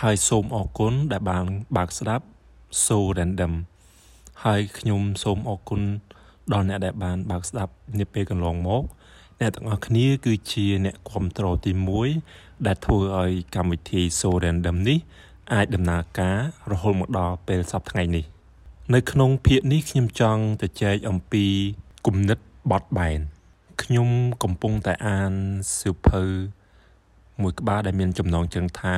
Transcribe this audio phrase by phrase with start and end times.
[0.00, 1.44] ហើយសូមអរគុណដែលបាន
[1.76, 2.24] បើកស្ដាប់
[2.84, 3.52] So Random
[4.44, 5.82] ហើយខ្ញុំសូមអរគុណ
[6.52, 8.82] ដល់អ្នកដែលបានបើកស្ដាប់នាពេលកន្លងមក
[9.40, 11.72] អ្នកទាំងអស់គ្នាគឺជាអ្នកគ្រប់គ្រងទី
[12.18, 14.98] 1ដែលធ្វើឲ្យកម្មវិធី So Random នេះ
[15.52, 16.38] អាចដំណើរការ
[16.70, 18.24] រហូតមកដល់ពេលសប្តាហ៍ថ្ងៃនេះ
[18.94, 21.44] នៅក្នុងភាគនេះខ្ញុំចង់ទៅចែកអំពី
[22.06, 22.38] គំនិត
[22.70, 23.20] បត់បែន
[23.82, 24.08] ខ្ញុំ
[24.42, 25.32] កំពុងតែអាន
[25.78, 26.22] សៀវភៅ
[27.42, 28.96] មួយក្បាលដែលមានចំណងជើងថា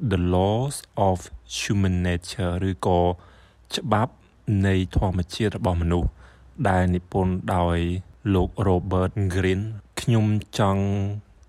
[0.00, 0.76] The Laws
[1.08, 1.18] of
[1.58, 3.00] Human Nature ឬក៏
[3.76, 4.12] ច្បាប់
[4.66, 6.10] នៃធម្មជាតិរបស់មនុស្ស
[6.68, 7.78] ដែលនិពន្ធដោយ
[8.34, 9.66] លោក Robert Greene
[10.00, 10.26] ខ្ញុំ
[10.58, 10.84] ចង់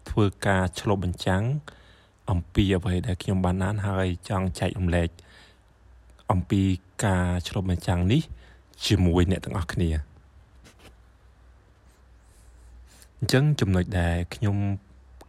[0.10, 1.44] ធ្វើការឆ្លុះបញ្ចាំង
[2.30, 5.10] អំពីអ្វីដែលខ្ញុំបានអានហើយចង់ចែករំលែក
[6.32, 6.62] អំពី
[7.06, 8.22] ការឆ្លុះបញ្ចាំងនេះ
[8.86, 9.90] ជាមួយអ្នកទាំងអស់គ្នា
[13.18, 14.58] អញ្ចឹងចំណុចដែលខ្ញុំ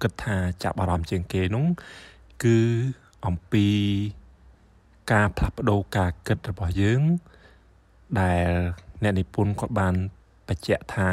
[0.02, 1.66] គិតថាចាប់អារម្មណ៍ជាងគេនោះ
[2.44, 2.56] គឺ
[3.26, 3.68] អំពី
[5.12, 7.02] ការផ្លាស់ប្ដូរការគិតរបស់យើង
[8.20, 8.50] ដែល
[9.02, 9.94] អ្នកនិពន្ធគាត់បាន
[10.48, 11.08] បញ្ជាក់ថា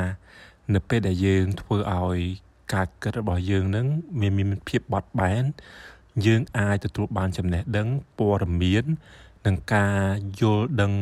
[0.73, 2.19] នៅពេលដែលយើងធ្វើឲ្យ
[2.73, 3.88] ការគិតរបស់យើងនឹង
[4.19, 5.44] មានមានភាពបត់បែន
[6.25, 7.88] យើងអាចទទួលបានចំណេះដឹង
[8.19, 8.86] ព័ត៌មាន
[9.45, 9.97] និងការ
[10.42, 10.94] យល់ដឹង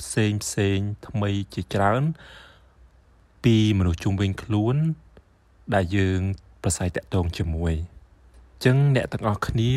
[0.00, 2.02] ផ្សេងផ្សេងថ្មីជាច្រើន
[3.44, 4.76] ពីមនុស្សជុំវិញខ្លួន
[5.74, 6.20] ដែលយើង
[6.62, 9.72] ប្រស័យតាក់ទងជាមួយអញ្ចឹងអ្នកទាំងអស់គ្នា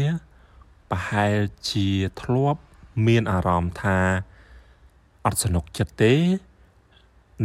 [0.94, 1.38] ប្រហែល
[1.72, 1.88] ជា
[2.22, 2.62] ធ្លាប់
[3.08, 4.00] មានអារម្មណ៍ថា
[5.26, 6.14] អត់សនុកចិត្តទេ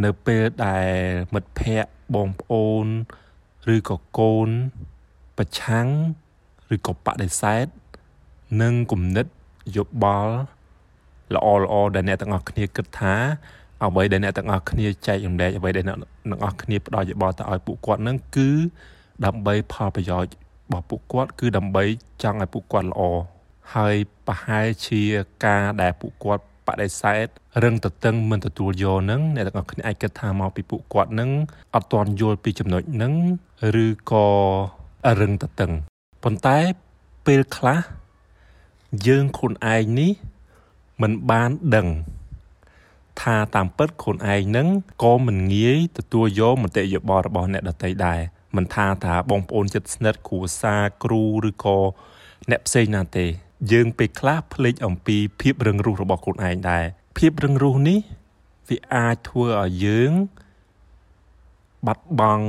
[0.03, 0.89] នៅពេលដែល
[1.33, 2.85] មិត្តភ័ក្តិបងប្អូន
[3.73, 4.49] ឬក៏កូន
[5.37, 5.87] ប្រឆាំង
[6.75, 7.65] ឬក៏បដិសេធ
[8.61, 9.25] នឹងគំនិត
[9.77, 10.33] យោបល់
[11.35, 13.15] ល្អល្អដែលអ្នកទាំងអស់គ្នាគិតថា
[13.83, 18.49] អ្វីដែលអ្នកទាំងអស់គ្នាចែករំលែកអ្វីដែលអ្នកទាំងអស់គ្នាផ្ដល់យោបល់ទៅឲ្យពួកគាត់នឹងគឺ
[19.25, 20.31] ដើម្បីផលប្រយោជន៍
[20.69, 21.83] របស់ពួកគាត់ គឺដើម្បី
[22.23, 23.01] ចង់ឲ្យពួកគាត់ល្អ
[23.75, 23.95] ហើយ
[24.27, 25.01] ប្រហែលជា
[25.45, 27.25] ការដែលពួកគាត់បដិសេធ
[27.63, 31.29] រឹងតតឹងមិនទទួលយកនឹងអ្នកទាំងអស់គ្នាអាចគិតថាមកពីពួកគាត់នឹង
[31.75, 33.13] អត់ទាន់យល់ពីចំណុចនឹង
[33.85, 34.27] ឬក៏
[35.19, 35.71] រឹងតតឹង
[36.23, 36.57] ប៉ុន្តែ
[37.25, 37.79] ពេលខ្លះ
[39.07, 40.11] យើងខ្លួនឯងនេះ
[41.01, 41.87] មិនបានដឹង
[43.21, 44.67] ថាតាមពិតខ្លួនឯងនឹង
[45.03, 48.19] ក៏មិនងាយទទួលយកមតិយោបល់របស់អ្នកដទៃដែរ
[48.55, 51.77] មិនថាថាបងប្អូនចិត្តស្និទ្ធគ្រួសារគ្រូឬក៏
[52.49, 53.25] អ្នកផ្សេងណាទេ
[53.71, 56.85] យើងពេលខ្លះភ្លេចអំពីភាពរឹងរូសរបស់ខ្លួនឯងដែរ
[57.17, 57.99] ភាពរឹងរូសនេះ
[58.69, 60.11] វាអាចធ្វើឲ្យយើង
[61.87, 62.47] បាត់បង់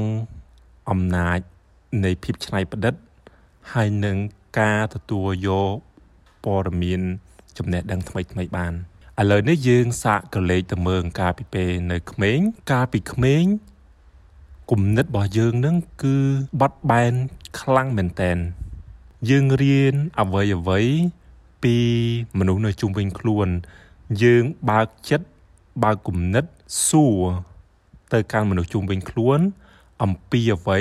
[0.91, 1.39] អំណាច
[2.05, 2.95] នៃភាពច្នៃប្រឌិត
[3.73, 4.17] ហើយនឹង
[4.61, 5.75] ការទទួលយក
[6.45, 7.01] ព័ត៌មាន
[7.59, 8.73] ចំណេះដឹងថ្មីថ្មីបាន
[9.21, 12.39] ឥឡូវនេះយើងសាកក្រឡេកទៅមើលកាលពីពេលនៅក្មេង
[12.73, 13.45] កាលពីក្មេង
[14.71, 16.17] គំនិតរបស់យើងនឹងគឺ
[16.61, 17.13] បត់បែន
[17.61, 18.39] ខ្លាំងមែនតែន
[19.29, 20.81] យើងរៀនអ្វីអ្វី
[21.63, 21.77] ពី
[22.39, 23.49] មនុស្សនៅជុំវិញខ្លួន
[24.23, 25.27] យើងបើកចិត្ត
[25.83, 26.45] បើកគំនិត
[26.89, 27.21] សួរ
[28.13, 29.41] ទៅកាន់មនុស្សជុំវិញខ្លួន
[30.03, 30.81] អំពីអ្វី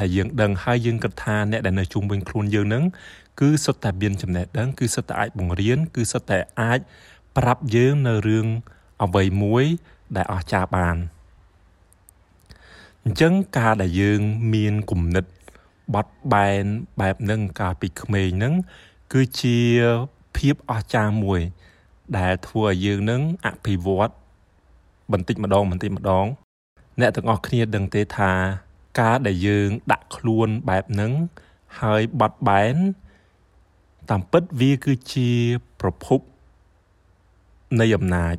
[0.00, 2.84] ដែលយើងដឹងហើយយើងគិតថាអ្នកដែលនៅជុំវិញខ្លួនយើងនឹង
[3.40, 6.78] គឺសុទ្ធតែមានចំណេះដឹងគឺសុទ្ធតែអាចបង្រៀនគឺសុទ្ធតែអាច
[7.36, 8.46] ប្រាប់យើងនៅរឿង
[9.04, 9.64] អ្វីមួយ
[10.16, 10.96] ដែលអស្ចារ្យបាន
[13.04, 14.20] អញ្ចឹងការដែលយើង
[14.54, 15.24] មានគំនិត
[15.94, 16.64] បត់បែន
[17.00, 18.54] បែបហ្នឹងកាលពីក្មេងហ្នឹង
[19.12, 19.58] គឺជា
[20.36, 21.40] ភាពអស្ចារ្យមួយ
[22.18, 24.12] ដែលធ្វើឲ្យយើងនឹងអភិវឌ្ឍ
[25.12, 26.26] បន្តិចម្ដងបន្តិចម្ដង
[27.00, 28.32] អ្នកទាំងអស់គ្នាដឹងទេថា
[29.00, 31.12] ការដែលយើងដាក់ខ្លួនបែបហ្នឹង
[31.80, 32.76] ហើយបត់បែន
[34.10, 35.30] តាមពិតវាគឺជា
[35.80, 36.20] ប្រភព
[37.80, 38.36] នៃអំណាច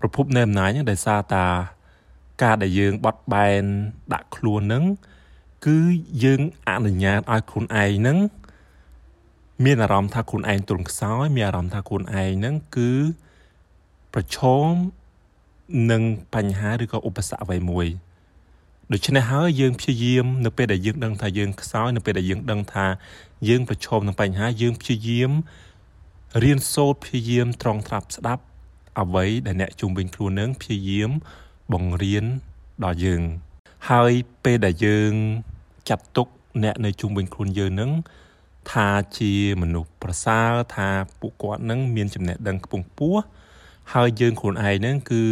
[0.00, 1.46] ប្រភពនៃអំណាចហ្នឹងដោយសារតា
[2.42, 3.62] ការដែលយើងបត់បែន
[4.14, 4.84] ដាក់ខ្លួននឹង
[5.66, 5.78] គឺ
[6.24, 8.18] យើងអនុញ្ញាតឲ្យខ្លួនឯងនឹង
[9.64, 12.92] មានអារម្មណ៍ថាខ្លួនឯងទ្រង់ខ្សោយមានអារម្មណ៍ថាខ្លួនឯងនឹងគឺ
[14.14, 14.38] ប្រឈ
[14.68, 14.72] ម
[15.90, 16.02] នឹង
[16.34, 17.86] បញ្ហាឬក៏ឧបសគ្គអ្វីមួយ
[18.92, 22.86] ដូច្នេះហើយយើងព្យាយាមនៅពេលដែលយើងដឹងថាយើងខ្សោយនៅពេលដែលយើងដឹងថា
[23.48, 25.30] យើងប្រឈមនឹងបញ្ហាយើងព្យាយាម
[26.42, 28.42] រៀនសូត្រព្យាយាមត្រង់ត្រាប់ស្ដាប់
[29.00, 31.10] អ្វីដែលអ្នកជុំវិញខ្លួននឹងព្យាយាម
[31.72, 32.24] បង្រៀន
[32.84, 33.22] ដល់យើង
[33.90, 34.12] ហើយ
[34.44, 35.12] ពេលដែលយើង
[35.88, 36.28] ចាត់ទុក
[36.64, 37.90] អ្នកនៅជុំវិញខ្លួនយើងនឹង
[38.70, 38.88] ថា
[39.18, 39.32] ជា
[39.62, 40.88] មនុស្សប្រសើរថា
[41.20, 43.20] ពួកគាត់នឹងមានចំណេះដឹងខ្ពង់ខ្ពស់
[43.92, 45.24] ហើយយើងខ្លួនឯងហ្នឹងគឺ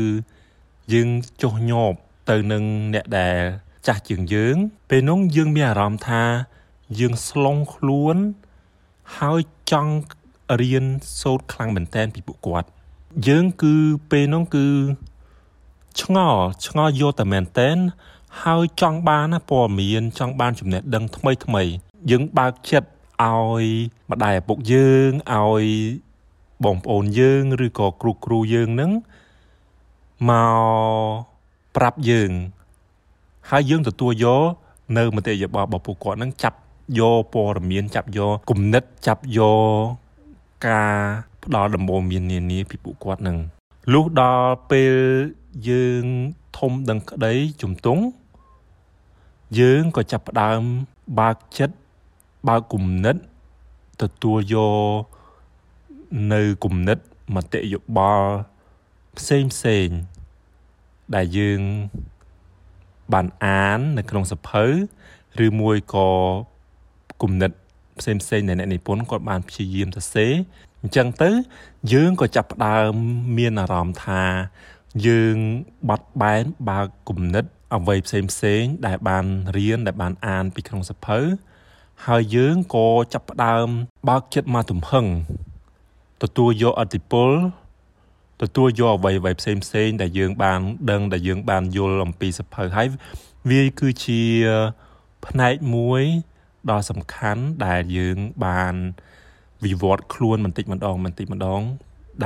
[0.92, 1.08] យើង
[1.42, 1.98] ចុះញប់
[2.30, 2.64] ទៅនឹង
[2.94, 3.38] អ្នកដែល
[3.86, 4.56] ចាស់ជាងយើង
[4.90, 6.22] ពេលនោះយើងមានអារម្មណ៍ថា
[6.98, 8.16] យើងស្លងខ្លួន
[9.18, 9.40] ហើយ
[9.70, 9.94] ចង់
[10.60, 10.84] រៀន
[11.20, 12.68] សូត្រខ្លាំងមែនតែនពីពួកគាត់
[13.28, 13.74] យើងគឺ
[14.10, 14.66] ពេលនោះគឺ
[16.00, 17.76] ឆ្ងល់ឆ្ងល់យកតែមែនតែន
[18.44, 21.62] ហើយចង់បានណាព័ត៌មានចង់បានចំណេះដឹងថ្មីថ្មី
[22.10, 22.88] យើងបើកចិត្ត
[23.22, 23.64] ឲ្យ
[24.10, 25.64] ម្ដាយឪពុកយើងឲ្យ
[26.64, 28.90] បងប្អូនយើងឬក៏គ្រូគ្រូយើងនឹង
[30.28, 31.36] មក
[31.76, 32.30] ប្រាប់យើង
[33.50, 34.42] ហើយយើងទទួលយក
[34.98, 36.58] នៅមតិយោបល់របស់ពួកគាត់នឹងចាប់
[36.98, 39.40] យកព័ត៌មានចាប់យកគំនិតចាប់យ
[39.80, 39.84] ក
[40.68, 40.94] ការ
[41.44, 43.36] ផ្ដល់ដំបូន្មាននានាពីពួកគាត់នឹង
[43.92, 44.94] លុះដល់ពេល
[45.68, 46.04] យើង
[46.58, 48.02] ធំដឹងក្តីជំទង់
[49.58, 50.60] យើងក៏ចាប់ផ្ដើម
[51.20, 51.76] បើកចិត្ត
[52.48, 53.16] បើកគំនិត
[54.02, 54.56] ទទួលយ
[55.00, 55.02] ក
[56.32, 56.98] នៅគំនិត
[57.34, 58.30] មតិយោបល់
[59.18, 59.88] ផ្សេងផ្សេង
[61.14, 61.60] ដែលយើង
[63.12, 64.64] បានអាននៅក្នុងសភៅ
[65.44, 66.10] ឬមួយក៏
[67.22, 67.50] គំនិត
[67.98, 70.32] ផ្សេងផ្សេងដែលអ្នកនិពន្ធគាត់បានព្យាយាមសរសេរ
[70.80, 71.30] អញ្ចឹងទៅ
[71.92, 72.92] យើងក៏ចាប់ផ្ដើម
[73.38, 74.22] មានអារម្មណ៍ថា
[75.04, 75.36] យើង
[75.88, 77.44] បាត់បែនបើកគំនិត
[77.74, 79.24] អ្វីផ្សេងផ្សេងដែលបាន
[79.56, 81.18] រៀនដែលបានអានពីក្នុងសភៅ
[82.06, 83.68] ហើយយើងក៏ចាប់ផ្ដើម
[84.08, 85.06] បើកចិត្តមកទំហឹង
[86.22, 87.30] ទទួលយកអតិពល
[88.42, 90.60] ទទួលយកអ្វីអ្វីផ្សេងផ្សេងដែលយើងបាន
[90.90, 92.88] ដឹងដែលយើងបានយល់អំពីសភៅហើយ
[93.50, 94.22] វាគឺជា
[95.26, 96.02] ផ្នែកមួយ
[96.70, 98.16] ដ៏សំខាន់ដែលយើង
[98.46, 98.74] បាន
[99.64, 101.62] វិវត្តខ្លួនបន្តិចម្ដងបន្តិចម្ដង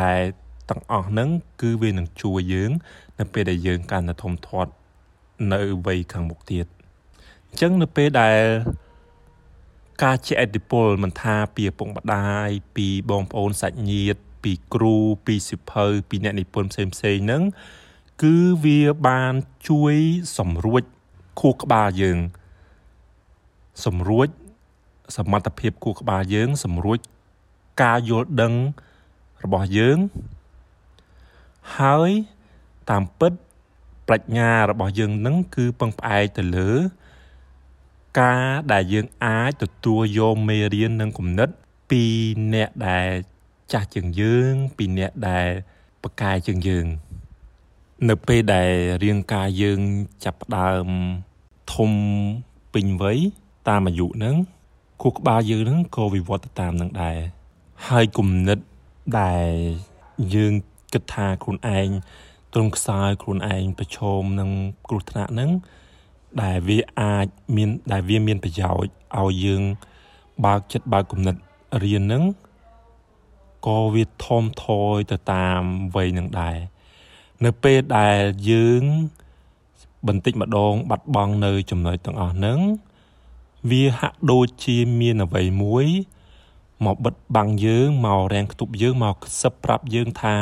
[0.01, 0.23] ដែល
[0.71, 1.29] ទាំងអស់ហ្នឹង
[1.61, 2.71] គឺវានឹងជួយយើង
[3.19, 4.73] នៅពេលដែលយើងកាន់តែធំធាត់
[5.53, 6.67] នៅវ័យខាងមុខទៀត
[7.49, 8.43] អញ្ចឹងនៅពេលដែល
[10.03, 14.97] ការជាអតិពលមិនថាពីឪពុកម្ដាយពីបងប្អូនសាច់ញាតិពីគ្រូ
[15.27, 17.43] ពីសិភៅពីអ្នកនិពន្ធផ្សេងផ្សេងហ្នឹង
[18.23, 19.35] គឺវាបាន
[19.69, 19.95] ជួយ
[20.39, 20.83] សម្រួច
[21.41, 22.19] ខួរក្បាលយើង
[23.85, 24.29] សម្រួច
[25.17, 26.99] សមត្ថភាពខួរក្បាលយើង សម្រួច
[27.83, 28.55] ការយល់ដឹង
[29.45, 29.99] របស់យើង
[31.79, 32.11] ហើយ
[32.91, 33.33] តាមពិត
[34.09, 36.71] ប្រាជ្ញារបស់យើងនឹងគឺពឹងផ្អែកទៅលើ
[38.21, 41.49] ការដែលយើងអាចទទួលយកមេរៀននិងគំនិត
[41.91, 42.03] ពី
[42.53, 43.09] អ្នកដែល
[43.73, 45.49] ចាស់ជាងយើង ពីអ្នកដែល
[46.03, 46.87] ប្រកែជាងយើង
[48.09, 48.73] នៅពេលដែល
[49.03, 49.81] រាងកាយយើង
[50.25, 50.87] ចាប់ផ្ដើម
[51.75, 51.91] ធំ
[52.75, 53.19] ពេញវ័យ
[53.69, 54.37] តាមអាយុហ្នឹង
[55.03, 57.19] ខួរក្បាលយើងហ្នឹងក៏វិវត្តទៅតាមនឹងដែរ
[57.89, 58.59] ហើយគំនិត
[59.21, 59.51] ដែល
[60.35, 60.53] យើង
[60.93, 61.89] គិតថាខ្លួនឯង
[62.55, 64.51] ទ្រង់ខ្សោយខ្លួនឯងប្រឈមនឹង
[64.89, 65.51] គ្រោះថ្នាក់ហ្នឹង
[66.43, 67.27] ដែលវាអាច
[67.57, 69.63] មានដែលវាមានប្រយោជន៍ឲ្យយើង
[70.45, 71.37] បើកចិត្តបើកគំនិត
[71.85, 72.25] រៀនហ្នឹង
[73.67, 75.61] ក៏វាធំថយទៅតាម
[75.95, 76.57] វ័យនឹងដែរ
[77.45, 78.21] នៅពេលដែល
[78.51, 78.83] យើង
[80.07, 82.59] បន្តិចម្ដង បាត់បង់នៅចំណុចទាំងអស់ហ្នឹង
[83.71, 85.87] វាហាក់ដូចជាមានអ្វីមួយ
[86.85, 90.37] មកបិទបាំងយើងមករាំងខ្ទប់យើងមកខ្សឹបប្រាប់យើងថា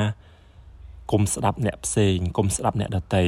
[1.12, 3.24] កុំស្ដាប់អ្នកផ្សេងកុំស្ដាប់អ្នកដទៃ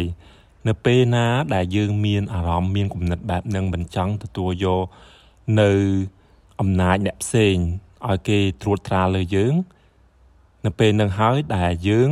[0.68, 4.84] នៅពេលណាដែលយើងមានអារម្មណ៍មានគំនិតបែបនឹងមិនចង់ទទួលយក
[5.60, 5.70] នៅ
[6.60, 7.56] អំណាចអ្នកផ្សេង
[8.08, 9.54] ឲ្យគេត្រួតត្រាលើយើង
[10.64, 12.10] នៅពេលនឹងហើយដែលយើង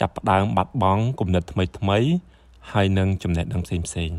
[0.00, 1.98] ចាប់ផ្ដើមបាត់បង់គំនិតថ្មីថ្មី
[2.72, 4.10] ហើយនឹងចំណេះដឹងផ្សេងផ្សេង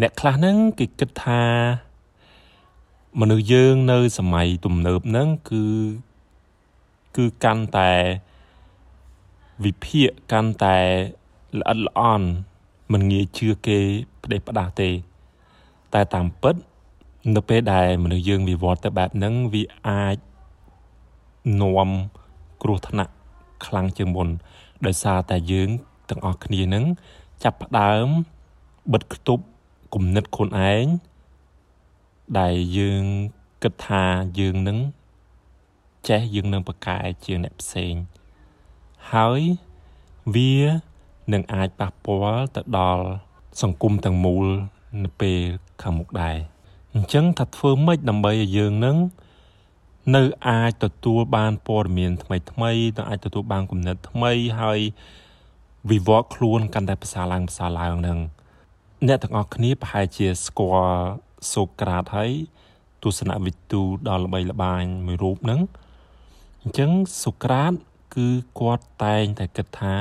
[0.00, 1.42] អ្នកខ្លះហ្នឹងគេគិតថា
[3.20, 5.64] មនុស្សយើងនៅសម័យទំនើបហ្នឹងគឺ
[7.16, 7.92] គឺកាន់តែ
[9.64, 10.78] វិភាគកាន់តែ
[11.58, 12.26] ល្អិតល្អន់
[12.92, 13.78] មិនងាយជឿគេ
[14.22, 14.90] ផ្ដេសផ្ដាស់ទេ
[15.94, 16.54] តែតាមពិត
[17.34, 20.16] នៅពេលដែលមនុស្សយើងវិវត្តទៅបែបហ្នឹងវាអាច
[21.60, 21.90] នាំ
[22.62, 23.12] គ្រោះថ្នាក់
[23.66, 24.28] ខ្លាំងជាងមុន
[24.86, 25.68] ដោយសារតែយើង
[26.10, 26.84] ទាំងអស់គ្នានឹង
[27.44, 28.06] ចាប់ផ្ដើម
[28.92, 29.44] បិទគប់
[29.94, 30.86] គំនិតខ្លួនឯង
[32.38, 33.04] ដែលយើង
[33.62, 34.04] គិតថា
[34.38, 34.78] យើងនឹង
[36.08, 37.94] ចេះយើងនឹងប្រកែជាងអ្នកផ្សេង
[39.14, 39.40] ហើយ
[40.34, 40.54] វា
[41.32, 43.04] នឹងអាចប៉ះពាល់ទៅដល់
[43.62, 44.46] សង្គមទាំងមូល
[45.04, 45.38] នៅពេល
[45.82, 46.36] ខាងមុខដែរ
[46.94, 48.96] អញ្ចឹងថាធ្វើម៉េចដើម្បីឲ្យយើងនឹង
[50.16, 54.80] នៅអាចទទួលបានព័ត៌មានថ្មីថ្មីទៅអាចទទួលបានគំនិតថ្មីហើយ
[55.90, 58.18] វិវត្តខ្លួនកាន់តែប្រសើរឡើងប្រសើរឡើងនឹង
[59.06, 61.02] អ្នកទាំងអស់គ្នាប្រហែលជាស្គាល់
[61.52, 62.32] សូក្រាតហើយ
[63.02, 65.60] ទស្សនវិទូដ៏ល្បីល្បាញមួយរូបហ្នឹង
[66.62, 66.90] អញ្ចឹង
[67.24, 67.72] សូក្រាត
[68.14, 68.28] គឺ
[68.60, 69.96] គាត់តែងតែគិតថា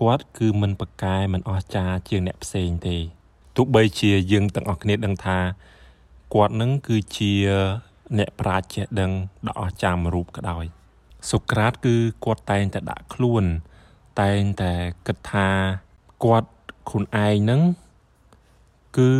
[0.00, 2.96] គាត់គឺមិនប្រកែមិនអស្ចារ្យជាងអ្នកផ្សេងទេ
[3.56, 5.38] ទោះបីជាយើងទាំងអស់គ្នាដឹងថា
[6.34, 7.32] គាត់នឹងគឺជា
[8.18, 9.10] អ្នកប្រាជ្ញចេះដឹង
[9.46, 10.64] ដ៏អស្ចារ្យមួយរូបក៏ដោយ
[11.30, 13.44] សូក្រាតគឺគាត់តែងតែដាក់ខ្លួន
[14.20, 14.72] តែងតែ
[15.06, 15.48] គិតថា
[16.24, 16.50] គាត់
[16.88, 17.62] ខ្លួនឯងហ្នឹង
[18.98, 19.12] គឺ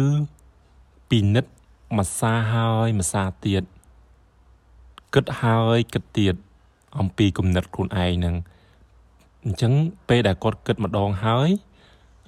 [1.11, 1.53] ពិនិត្យ
[1.97, 3.63] មួយសាហើយមួយសាទៀត
[5.15, 6.35] គិតហើយគិតទៀត
[7.01, 8.35] អំពីគំនិតខ្លួនឯងហ្នឹង
[9.45, 9.73] អញ្ចឹង
[10.09, 11.49] ពេលដែលគាត់គិតម្ដងហើយ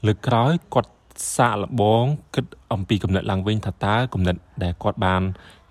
[0.07, 0.91] លើកក្រោយគាត់
[1.37, 2.05] សាកល្បង
[2.35, 5.23] គិតអំពីគំនិតឡើងវិញថាតើគំនិតដែលគាត់បាន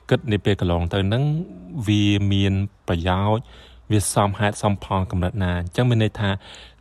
[0.09, 1.23] គិតនាពេលកន្លងទៅហ្នឹង
[1.87, 2.53] វាមាន
[2.87, 3.43] ប្រយោជន៍
[3.91, 6.29] វាសមហេតុសមផលកម្រិតណាអញ្ចឹងមានន័យថា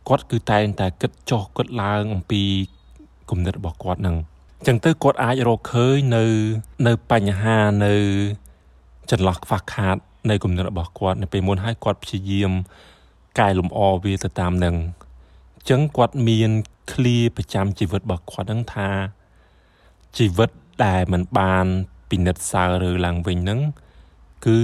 [0.07, 2.41] គាត់គឺតែងតែគិតចុះគិតឡើងអំពី
[3.29, 4.15] គំនិតរបស់គាត់ហ្នឹង
[4.57, 6.23] អញ្ចឹងទៅគាត់អាចរកឃើញនៅ
[6.87, 7.95] នៅបញ្ហានៅ
[9.11, 9.97] ចន្លោះខ្វះខាត
[10.30, 12.52] នៃគំនិតរបស់គាត់នៅពេលមុនហើយគាត់ព្យាយាម
[13.40, 14.74] កែលម្អវាទៅតាមនឹង
[15.56, 16.50] អញ្ចឹងគាត់មាន
[16.92, 18.88] ឃ្លាប្រចាំជីវិតរបស់គាត់ហ្នឹងថា
[20.18, 20.50] ជីវិត
[20.84, 21.66] ដែលมันបាន
[22.10, 23.60] ពិនិត្យសើរើឡើងវិញហ្នឹង
[24.46, 24.60] គឺ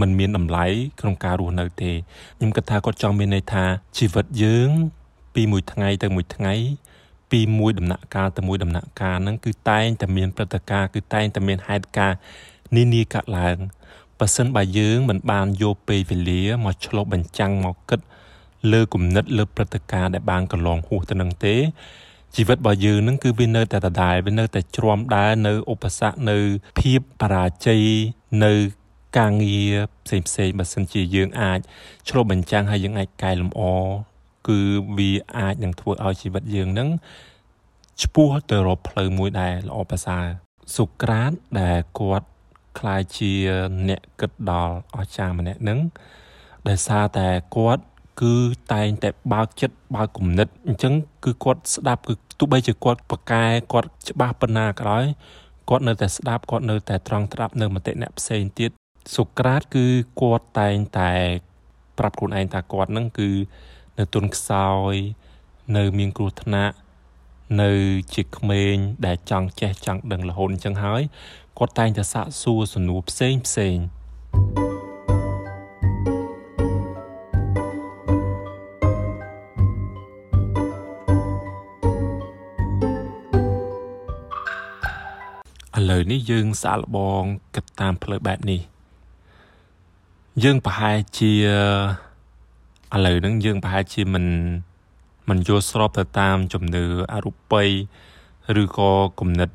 [0.00, 0.64] มันមានតម្លៃ
[1.00, 1.92] ក្នុងការរស់នៅទេ
[2.38, 3.64] ខ្ញុំគិតថាគាត់ចង់មានន័យថា
[3.98, 4.70] ជីវិតយើង
[5.34, 6.54] ពីមួយថ្ងៃទៅមួយថ្ងៃ
[7.30, 12.18] ពីមួយដំណាក់កាលទៅមួយដំណាក់កាលហ្នឹងគឺតែងតែមានព្រឹត្តិការណ៍គឺតែងតែមានហេតុការណ៍
[12.76, 13.56] នានាកើតឡើង
[14.19, 17.99] បើសិនបើយើងមិនបានយកពេលវេលាមកឆ្លុះបញ្ចាំងមកគិត
[18.71, 21.55] លើគំនិតលើព្រឹត្តិការណ៍ដែលបានកន្លងហួសទៅនឹងទេ
[22.35, 26.37] ជីវិតរបស់យើងនឹងគឺវានៅតែដដែលវានៅតែជ្រាំដែរនៅឧបសគ្គនៅ
[26.79, 27.83] ភាពបរាជ័យ
[28.45, 28.53] នៅ
[29.17, 29.73] ការងារ
[30.05, 31.59] ផ្សេងផ្សេងបើសិនជាយើងអាច
[32.09, 33.61] ឆ្លុះបញ្ចាំងហើយយើងអាចកែលម្អ
[34.47, 34.59] គឺ
[34.97, 36.89] វាអាចនឹងធ្វើឲ្យជីវិតយើងនឹង
[38.01, 40.25] ឆ្ពោះទៅរកផ្លូវមួយដែលល្អប្រសើរ
[40.77, 42.27] សុក្រាតដែលគាត់
[42.78, 43.32] คล้ายជា
[43.88, 45.78] អ្នកគិតដល់អស្ចារ្យម្នាក់នឹង
[46.68, 47.82] ដោយសារតែគាត់
[48.22, 48.34] គឺ
[48.72, 50.94] តែងតែបើកចិត្តបើកគំនិតអញ្ចឹង
[51.24, 55.04] គឺគាត់ស្ដាប់គឺទោះបីជាគាត់ប្រកែគាត់ច្បាស់ប៉ុណ្ណាក៏ដោយ
[55.68, 58.70] គាត់នៅតែស្ដាប់គាត់នៅតែត្រង់ត្រាប់នៅមតិអ្នកផ្សេងទៀត
[59.16, 59.86] សូក្រាតគឺ
[60.20, 61.12] គាត់តែងតែ
[61.98, 63.30] ប្រាប់ខ្លួនឯងថាគាត់នឹងគឺ
[63.98, 64.94] នៅទុនខ្សោយ
[65.76, 66.74] នៅមានគ្រោះថ្នាក់
[67.61, 67.71] នៅ
[68.13, 68.75] ជាក្មេង
[69.05, 71.01] ដែលចង់ចេះចង់ដឹងរហូតអញ្ចឹងហើយ
[71.57, 73.77] គាត់តែងតែសាកសួរសំណួរផ្សេងផ្សេង
[85.77, 87.23] ឥឡូវនេះយើងសាកល្បង
[87.55, 88.61] គិតតាមផ្លូវបែបនេះ
[90.43, 91.31] យើងប្រហែលជា
[92.95, 94.25] ឥឡូវហ្នឹងយើងប្រហែលជាមិន
[95.29, 97.63] មិនយល់ស្របទៅតាមជំនឿអរូបី
[98.61, 99.49] ឬក៏គំនិត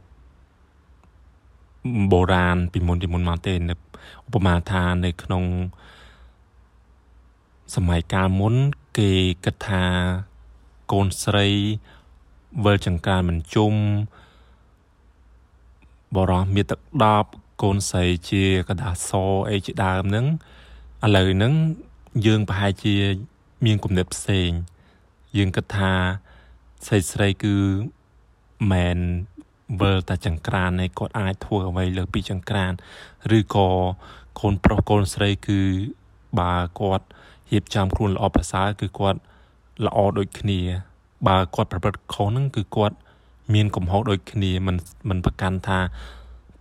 [2.13, 3.77] បុរាណពីមុនពីមុនមកទេឧ
[4.33, 5.45] បមាថានៅក្នុង
[7.75, 8.55] សម័យកាលមុន
[8.99, 9.13] គេ
[9.45, 9.85] គិតថា
[10.93, 11.49] កូនស្រី
[12.65, 13.73] វិលចង្ការមិនជុំ
[16.17, 17.31] បរោះមានទឹកដប់
[17.63, 19.11] កូនស្រីជាកដាស
[19.51, 20.27] អីជាដើមហ្នឹង
[21.05, 21.53] ឥឡូវហ្នឹង
[22.27, 22.95] យើងប្រហែលជា
[23.65, 24.51] មានគំនិតផ្សេង
[25.37, 25.93] យើងគិតថា
[26.87, 27.55] ស្រីស្រីគឺ
[28.73, 28.99] មែន
[29.81, 32.73] វិលតែចង្ក្រានឯគាត់អាចធ្វើអ្វីលើពីចង្ក្រាន
[33.39, 33.69] ឬក៏
[34.41, 35.61] កូនប្រុសកូនស្រីគឺ
[36.41, 37.05] បើគាត់
[37.53, 39.21] រៀបចំខ្លួនល្អប្រសើរគឺគាត់
[39.87, 40.61] ល្អដូចគ្នា
[41.27, 42.97] បើគាត់ប្រព្រឹត្តខុសហ្នឹងគឺគាត់
[43.55, 44.77] មានកំហុសដូចគ្នាមិន
[45.09, 45.79] មិនប្រកាន់ថា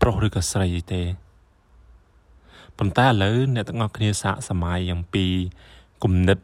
[0.02, 1.02] ប្រុសឬក៏ស្រីទេ
[2.78, 5.26] ប៉ុន្តែឥឡូវអ្នកទាំងអស់គ្នាសាកសម័យអំពី
[6.04, 6.38] គំនិត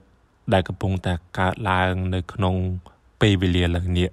[0.53, 2.55] ដែលកំពុងតែកើតឡើងនៅក្នុង
[3.21, 4.09] ពេលវេលាលើនេះ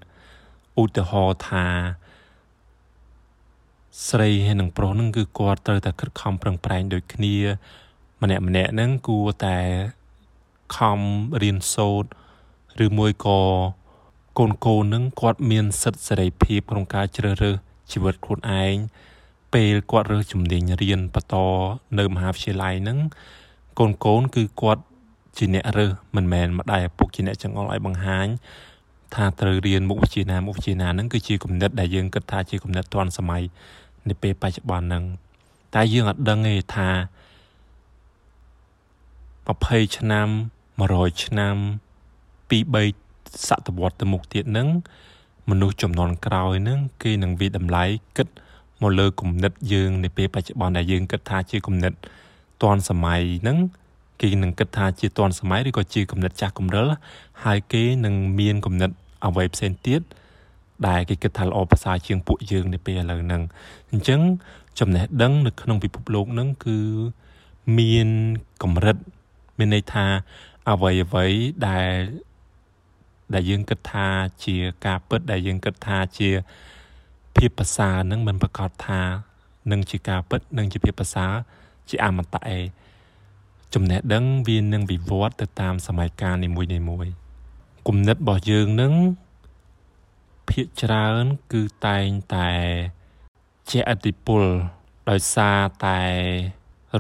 [0.81, 1.67] ឧទាហរណ៍ថា
[4.09, 7.35] ស្រីហើយនិងប្រុសហ្នឹងគឺគាត់ត្រូវតែខិតខំប្រឹងប្រែងដូចគ្នា
[8.23, 9.59] ម្នាក់ម្នាក់ហ្នឹងគួរតែ
[10.77, 11.01] ខំ
[11.43, 13.41] រៀនសូត្រឬមួយក៏
[14.39, 17.57] កូនកូននឹងគាត់មានសិទ្ធិសេរីភាពក្នុងការជ្រើសរើស
[17.93, 18.75] ជីវិតខ្លួនឯង
[19.55, 21.35] ពេលគាត់រើសជំនាញរៀនបន្ត
[21.99, 22.99] នៅមហាវិទ្យាល័យហ្នឹង
[23.79, 24.83] កូនកូនគឺគាត់
[25.39, 28.27] ជាអ្នករើសមិនមែនម្ដាយឪពុកជាអ្នកចង្អុលឲ្យបង្ហាញ
[29.15, 33.43] ថាត្រូវរៀនមុខវិជ្ជាណាមុខវិជ្ជាណាហ្នឹងគឺជាគំនិតដែលយើងគិតថាជាគំនិតទាន់សម័យ
[34.09, 35.05] នៅពេលបច្ចុប្បន្នហ្នឹង
[35.75, 36.89] តែយើងអត់ដឹងទេថា
[39.49, 40.29] 20ឆ្នាំ
[40.77, 41.57] 100ឆ្នាំ
[42.51, 44.69] 2 3សតវត្សទៅមុខទៀតនឹង
[45.51, 47.85] មនុស្សចំនួនក្រោយនឹងគេនឹងវិតម្លៃ
[48.17, 48.29] គិត
[48.83, 51.93] មកលើគំនិតយើងនៅពេលបច្ចុប្បន្នដែលយើងគិតថាជាគំនិត
[52.63, 53.59] ទាន់សម័យហ្នឹង
[54.21, 56.87] គេនឹងគិតថាជាទាន់សម័យឬក៏ជាគំនិតចាស់គំរិល
[57.45, 58.91] ហើយគេនឹងមានគំនិត
[59.27, 60.01] អ្វីផ្សេងទៀត
[60.89, 63.43] ដែលគេគិតថាល្អប្រសើរជាងពួកយើងនៅពេលឥឡូវហ្នឹង
[63.91, 64.21] អញ្ចឹង
[64.79, 66.79] ចំណេះដឹងនៅក្នុងពិភពលោកហ្នឹងគឺ
[67.79, 68.09] មាន
[68.63, 68.97] កម្រិត
[69.59, 70.07] មានន័យថា
[70.69, 71.27] អ្វីអ្វី
[71.69, 71.93] ដែល
[73.35, 74.07] ដែលយើងគិតថា
[74.45, 74.57] ជា
[74.87, 76.31] ការពិតដែលយើងគិតថាជា
[77.37, 79.01] ភាពប្រសើរនឹងមិនប្រកាសថា
[79.71, 81.33] នឹងជាការពិតនឹងជាភាពប្រសើរ
[81.89, 82.59] ជាអមតៈឯ
[83.75, 87.13] ចំណេះដឹងវានឹងវិវត្តទៅតាមសម័យកាលនីមួយៗ
[87.87, 88.93] គំនិតរបស់យើងនឹង
[90.49, 92.51] ភាកច្រើនគឺតែងតែ
[93.71, 94.45] ជាអតិពល
[95.11, 96.01] ដោយសារតែ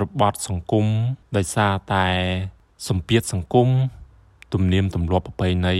[0.02, 0.86] របត់សង្គម
[1.36, 2.06] ដោយសារតែ
[2.88, 3.68] សម្ពាធសង្គម
[4.52, 5.76] ទំនៀមទម្លាប់ប្រពៃណី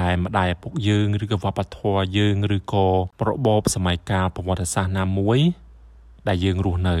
[0.00, 2.86] ដែលម្ដាយឪពុកយើងឬក៏វប្បធម៌យើងឬក៏
[3.28, 5.38] របបសម័យកាលប្រវត្តិសាស្ត្រណាមួយ
[6.28, 6.98] ដែលយើងរស់នៅ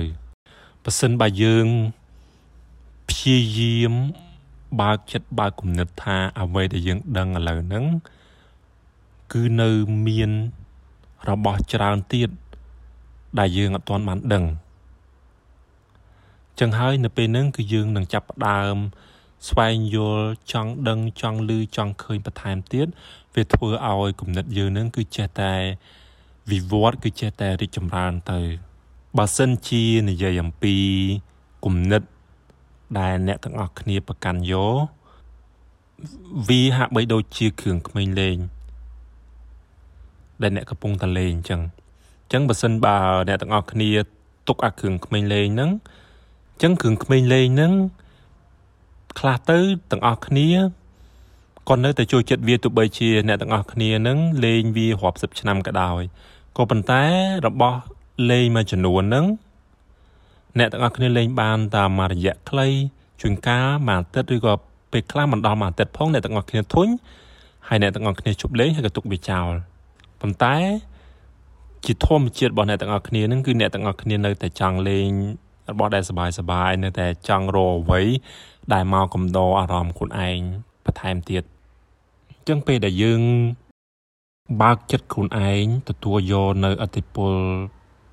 [0.84, 1.66] បើសិនបើយើង
[3.24, 3.94] ព្យាយាម
[4.80, 7.84] បើកចិត្តបើកគំនិតថាអ្វីដែលយើងដឹងឥឡូវហ្នឹង
[9.32, 9.70] គឺនៅ
[10.06, 10.30] មាន
[11.30, 12.30] របស់ច្រើនទៀត
[13.38, 14.44] ដែលយើងអត់ទាន់បានដឹង
[16.60, 18.76] ចឹងហើយនៅពេលហ្នឹងគឺយើងនឹងចាប់ផ្ដើម
[19.48, 22.86] ស្វែងយល់ចង់ដឹងចង់ឮចង់ឃើញបន្ថែមទៀត
[23.34, 25.52] វាធ្វើឲ្យគំនិតយើងនឹងគឺចេះតែ
[26.50, 28.40] វិវត្តគឺចេះតែរីកចម្រើនទៅ
[29.18, 30.76] បើសិនជានិយាយអំពី
[31.66, 32.02] គំនិត
[32.98, 34.76] ដែលអ្នកទាំងអស់គ្នាប្រកាន់យក
[36.48, 38.36] វាហាក់បីដូចជាគ្រឿងក្មេងលេង
[40.42, 41.60] ដែលអ្នកកំពុងតែលេងអញ្ចឹង
[42.22, 42.96] អញ្ចឹងបើសិនបើ
[43.28, 43.88] អ្នកទាំងអស់គ្នា
[44.48, 45.70] ទុកអាគ្រឿងក្មេងលេងហ្នឹង
[46.52, 47.72] អញ្ចឹងគ្រឿងក្មេងលេងហ្នឹង
[49.18, 49.58] ខ្លះទៅ
[49.90, 50.48] ទាំងអស់គ្នា
[51.68, 56.02] ក៏នៅតែចូលចិត្តវាទោះបីជាអ្នកទាំងអស់គ្នានឹងលេងវារាប់សិបឆ្នាំក៏ដោយ
[56.56, 57.04] ក៏ប៉ុន្តែ
[57.46, 57.78] របស់
[58.30, 59.26] លេងមួយចំនួនហ្នឹង
[60.57, 62.67] អ្នកទាំងអស់គ្នាលេងបានតាមមួយរយៈខ្លី
[63.21, 64.53] ជួនកាលមួយអាទិត្យឬក៏
[64.91, 66.87] ពេលខ្លះមិនដល់មួយអាទិត្យផងអ្នកទាំងអស់គ្នាធុញ
[67.67, 69.53] ហើយអ្នកទាំងអស់គ្នាជប់លេងហើយក៏ទុកវាចោល
[70.21, 70.55] ប៉ុន្តែ
[71.85, 75.09] ជាធម្មជាតិរបស់អ្នកទាំងអស់គ្នានឹងគឺអ្នកទាំងអស់គ្នានៅតែចង់លេង
[75.69, 78.01] របស់ដែលសบายសบายនៅតែចង់រកអ្វី
[78.73, 80.39] ដែលមកកំដរអារម្មណ៍ខ្លួនឯង
[80.85, 81.43] បន្ថែមទៀត
[82.29, 83.21] អញ្ចឹងពេលដែលយើង
[84.61, 87.33] បើកចិត្តខ្លួនឯងទទួលយកនៅអតិពល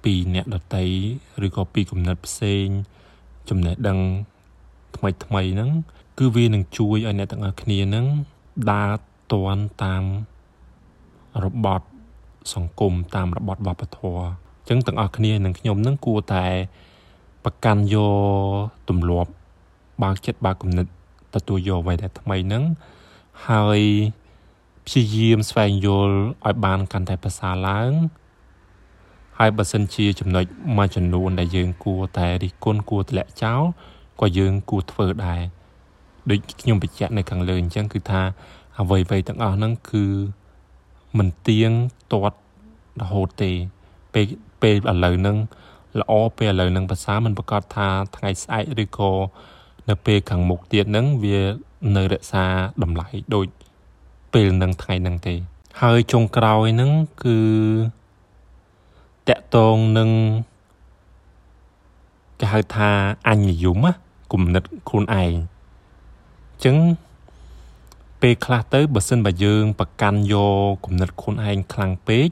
[0.03, 0.86] ពីអ្នកដតី
[1.46, 2.68] ឬក៏ពីគំនិតផ្សេង
[3.50, 4.00] ចំណេះដឹង
[4.96, 5.72] ថ្មីថ្មីហ្នឹង
[6.18, 8.06] គឺវានឹងជួយឲ្យអ្នកទាំងអស់គ្នាហ្នឹង
[8.72, 8.92] ដើរ
[9.33, 10.03] តាន់តាម
[11.46, 11.88] របត់
[12.53, 16.46] សង្គមតាមរបត់វប្បធម៌អញ្ចឹងទាំងអស់គ្នានឹងខ្ញុំនឹងគួរតែ
[17.46, 18.16] ប្រកាន់យក
[18.90, 19.31] ទម្លាប់
[20.03, 20.88] បើកចិត្តបើកគំនិត
[21.35, 22.64] ទទួលយកអ្វីដែលថ្មីហ្នឹង
[23.50, 23.81] ហើយ
[24.85, 27.92] ព្យាយាមស្វែងយល់ឲ្យបានកាន់តែប្រសើរឡើង
[29.39, 30.45] ហើយបើសិនជាចំណុច
[30.77, 33.61] មួយចំនួនដែលយើងគួរតែរិះគន់គួរទម្លាក់ចោល
[34.19, 35.41] ក៏យើងគួរធ្វើដែរ
[36.29, 38.21] ដូចខ្ញុំបញ្ជាក់នៅខាងលើអញ្ចឹងគឺថា
[38.79, 40.05] អ្វីៗទាំងអស់ហ្នឹងគឺ
[41.17, 41.71] មិនទៀង
[42.13, 42.37] ទាត់
[43.01, 43.51] រហូតទេ
[44.13, 44.25] ពេល
[44.61, 45.37] ពេលឥឡូវហ្នឹង
[45.99, 49.11] ល្អពេលឥឡូវហ្នឹងភាសាមិនប្រកាសថាថ្ងៃស្អែកឬក៏
[49.89, 51.39] នៅពេលខាងមុខទៀតហ្នឹងវា
[51.95, 52.45] នៅរក្សា
[52.83, 53.47] តម្លៃដូច
[54.33, 55.35] ពេលនឹងថ្ងៃហ្នឹងទេ
[55.81, 56.91] ហើយចុងក្រោយហ្នឹង
[57.23, 57.37] គឺ
[59.29, 60.09] តកតងនឹង
[62.39, 62.89] គេហៅថា
[63.27, 63.85] អញ្ញយម
[64.31, 66.77] គំនិតខ្លួនឯងអញ្ចឹង
[68.22, 70.35] ពេលខ្លះទៅបើសិនបើយើងប្រកាន់យ
[70.70, 72.29] កគំនិតខ្លួនឯងខ្លាំងពេក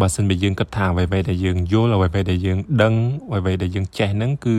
[0.00, 2.94] បើសិនបើយើងគិតថាអ្វីៗដែលយើងយល់អ្វីៗដែលយើងដឹង
[3.28, 4.56] អ្វីៗដែលយើងចេះហ្នឹងគឺ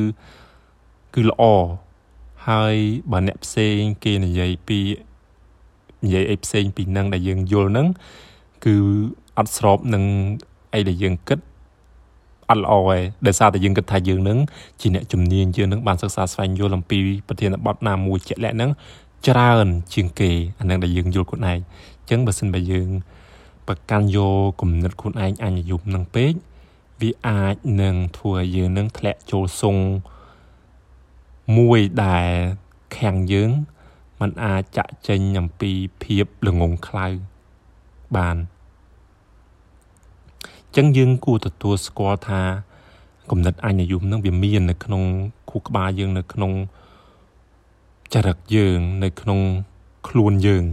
[1.14, 1.44] គឺល្អ
[2.48, 2.76] ហើយ
[3.12, 4.80] បើអ្នកផ្សេងគេនិយាយពី
[6.04, 7.88] និយាយអីផ្សេងពីនឹងដែលយើងយល់ហ្នឹង
[8.66, 8.76] គឺ
[9.38, 10.04] អត់ស្របនឹង
[10.74, 11.40] អីដែលយើងគិត
[12.50, 14.38] អត់ល្អឯងដោយសារតែយើងគិតថាយើងនឹង
[14.82, 18.72] ជាអ្នកជំនាញយើងនឹងបានសិក្សាស្វែងយល់អំពីប្រធានបទណាមួយជាក់លាក់ហ្នឹង
[19.28, 22.90] ច្រើនជាងគេអានឹងដែលយើងយល់ខ្លួនឯងអញ្ចឹងបើសិនបើយើង
[23.68, 26.34] ប្រកាន់យកគំនិតខ្លួនឯងអញ្ញយមនឹងពេក
[27.02, 29.78] វាអាចនឹងធ្វើឲ្យយើងនឹងធ្លាក់ចូលសង
[31.58, 32.32] មួយដែល
[32.98, 33.52] ខាំងយើង
[34.20, 35.72] มันអាចចាក់ចេញអំពី
[36.04, 37.08] ភាពល្ងងខ្លៅ
[38.18, 38.38] បាន
[40.76, 42.42] ចឹងយើងគួរទទួលស្គាល់ថា
[43.32, 45.04] គំនិតអញ្ញយមនឹងវាមាននៅក្នុង
[45.50, 46.52] ខួរក្បាលយើងនៅក្នុង
[48.14, 49.40] ចរិតយើងនៅក្នុង
[50.08, 50.66] ខ្លួនយើង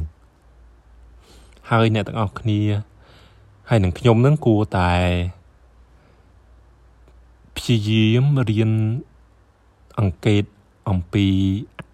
[1.70, 2.60] ហើយអ្នកទាំងអស់គ្នា
[3.68, 4.92] ហើយនឹងខ្ញុំនឹងគួរតែ
[7.56, 8.72] ព្យាយាមរៀន
[9.98, 10.44] អង្កេត
[10.88, 11.26] អំពី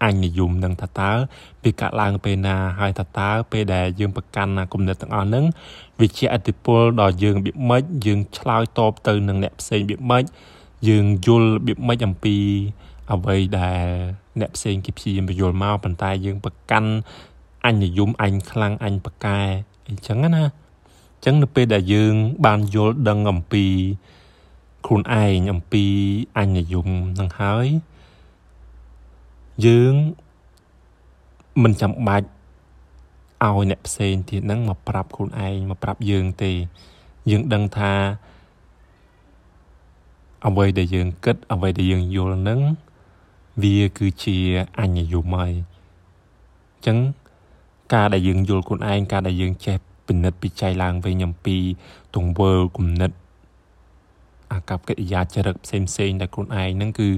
[0.03, 1.11] អញ្ញយមនឹងថាតើ
[1.63, 5.45] វាកាត់ឡើងពេលណាហើយថាតើពេលដែលយើងប្រកាន់ណាគំនិតទាំងអស់ហ្នឹង
[5.99, 10.23] វាជាអតិពលដល់យើងរបៀបម៉េចយើងឆ្លើយតបទៅនឹងអ្នកផ្សេងរបៀបម៉េច
[10.87, 12.37] យើងយល់របៀបម៉េចអំពី
[13.11, 13.87] អ្វីដែល
[14.39, 16.91] អ្នកផ្សេងគេព្យាយាមបញ្យល់មកប៉ុន្តែយើងប្រកាន់
[17.65, 19.39] អញ្ញយមអញខ្លាំងអញប្រកែ
[19.87, 22.13] អញ្ចឹងណាអញ្ចឹងនៅពេលដែលយើង
[22.45, 23.65] បានយល់ដឹងអំពី
[24.85, 25.85] ខ្លួនឯងអំពី
[26.37, 26.87] អញ្ញយម
[27.19, 27.67] នឹងហើយ
[29.63, 29.93] យើង
[31.63, 32.27] មិនចាំបាច់
[33.45, 36.51] ឲ្យអ្នកផ្សេងទៀតហ្នឹងមកប្រាប់ខ្លួនឯងមកប្រាប់យើងទេ
[37.29, 37.93] យើងដឹងថា
[40.47, 42.59] អ្វីដែលយើងគិតអ្វីដែលយើងយល់នឹង
[43.63, 44.37] វាគឺជា
[44.79, 45.53] អញ្ញយមហើយ
[46.73, 46.97] អញ្ចឹង
[47.93, 51.57] ការដែលយើងយល់ខ្លួនឯងការដែលយើងចេះពិនិត្យពិច័យឡើងវិញអំពី
[52.15, 53.11] ទង្វើគំនិត
[54.51, 57.09] អាកប្បកិរិយាចរិតផ្សេងផ្សេងដែលខ្លួនឯងហ្នឹងគឺ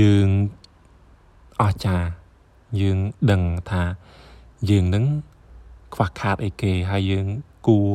[0.00, 0.28] យើង
[1.60, 2.08] អស្ចារ្យ
[2.80, 2.98] យើង
[3.30, 3.82] ដឹងថា
[4.70, 5.04] យើងនឹង
[5.94, 7.26] ខ្វះខាតអីគេហើយយើង
[7.66, 7.94] គួរ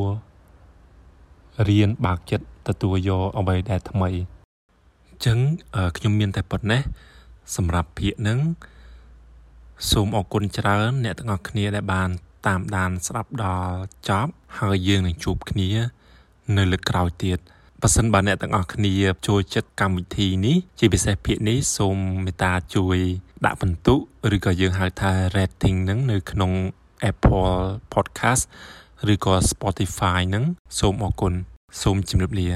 [1.68, 4.10] រៀនបើកចិត្តទទួលយកអ្វីដែលថ្មី
[5.08, 5.38] អញ្ចឹង
[5.96, 6.82] ខ្ញុំមានតែប៉ុណ្ណេះ
[7.56, 8.38] សម្រាប់ភាគនឹង
[9.90, 12.08] សូមអរគុណច្រើនអ្នកទាំងអស់គ្នាដែលបាន
[12.46, 13.76] តាមដានស្ដាប់ដល់
[14.08, 15.68] ចប់ហើយយើងនឹងជួបគ្នា
[16.56, 17.38] នៅលើកក្រោយទៀត
[17.80, 18.92] បើសិនបើអ្នកទាំងអស់គ្នា
[19.26, 22.98] ចូលចិត្តកម្មវិធីនេះជាពិសេសភាគនេះសូមមេត្តាជួយ
[23.46, 23.94] ដាក់ពិន្ទុ
[24.34, 26.52] ឬក៏យើងហៅថា rating នឹងនៅក្នុង
[27.10, 27.54] Apple
[27.94, 28.42] Podcast
[29.12, 30.44] ឬក៏ Spotify នឹង
[30.78, 31.32] សូមអរគុណ
[31.82, 32.48] សូមជម្រាបលា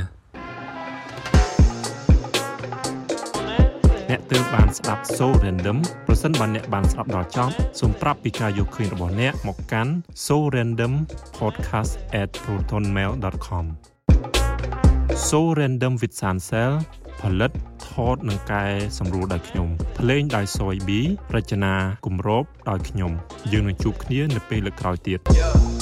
[4.10, 9.92] អ្នកទើបបានស្ដាប់ So Random ប្រសិនបើអ្នកបានស្ដាប់ដល់ចប់សូមប្រាប់ពីការយកឃើញរបស់អ្នកមកកាន់
[10.26, 10.92] so random
[11.40, 13.64] podcast@protonmail.com
[15.28, 16.72] So Random with Sansel
[17.20, 17.50] ផលិត
[17.88, 18.64] ថតនិងកែ
[18.98, 20.90] សម្រួលដោយខ្ញុំភ្លេងដោយ Soy B
[21.34, 21.74] រចនា
[22.06, 23.12] គម្របដោយខ្ញុំ
[23.52, 25.73] យើងនឹងជួបគ្នានៅពេលលើកក្រោយទៀត yeah.